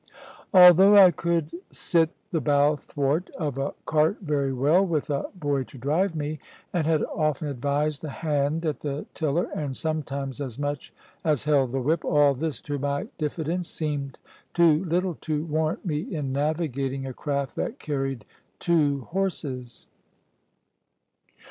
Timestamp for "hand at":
8.09-8.79